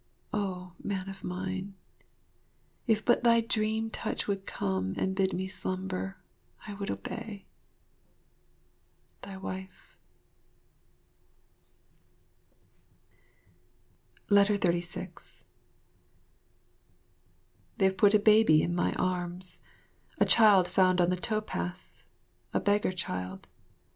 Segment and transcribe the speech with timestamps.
[0.33, 1.75] Oh, man of mine,
[2.87, 6.17] if but thy dream touch would come and bid me slumber,
[6.65, 7.45] I would obey.
[9.21, 9.95] Thy Wife.
[14.31, 15.45] 36
[17.77, 19.59] They have put a baby in my arms,
[20.17, 22.01] a child found on the tow path,
[22.55, 23.47] a beggar child.